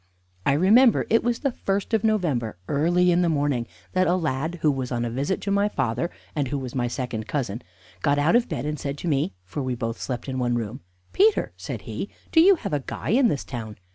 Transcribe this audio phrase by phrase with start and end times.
[0.47, 4.55] I remember it was the first of November, early in the morning, that a lad,
[4.63, 7.61] who was on a visit to my father, and who was my second cousin,
[8.01, 10.81] got out of bed and said to me (for we both slept in one room):
[11.13, 13.77] "Peter," said he, "do you have a guy in this town?